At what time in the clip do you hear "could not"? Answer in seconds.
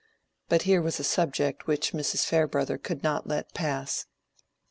2.79-3.27